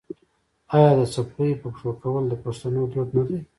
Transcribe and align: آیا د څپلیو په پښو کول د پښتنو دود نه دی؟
آیا 0.75 0.91
د 0.99 1.01
څپلیو 1.13 1.59
په 1.61 1.67
پښو 1.73 1.91
کول 2.01 2.23
د 2.29 2.33
پښتنو 2.43 2.81
دود 2.91 3.09
نه 3.17 3.23
دی؟ 3.29 3.39